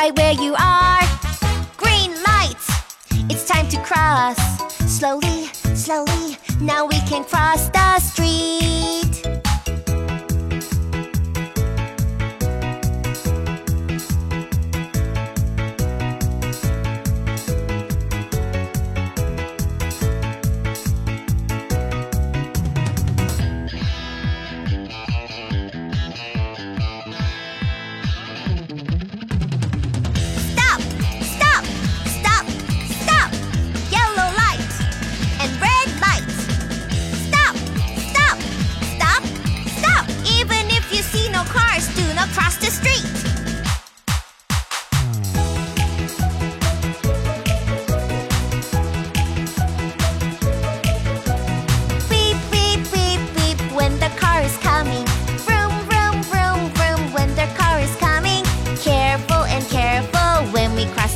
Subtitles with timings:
[0.00, 1.02] right where you are.
[1.76, 2.62] Green light,
[3.28, 4.38] it's time to cross.
[4.98, 9.29] Slowly, slowly, now we can cross the street.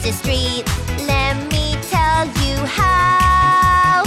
[0.05, 0.65] The street.
[1.07, 4.03] Let me tell you how.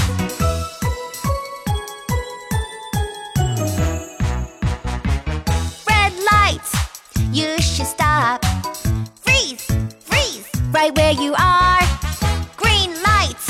[5.89, 6.61] Red light,
[7.31, 8.45] you should stop.
[9.21, 9.65] Freeze,
[10.01, 11.81] freeze, right where you are.
[12.57, 13.41] Green light,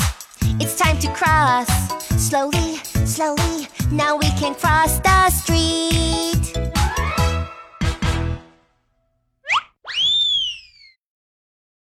[0.58, 1.68] it's time to cross.
[2.16, 5.17] Slowly, slowly, now we can cross the.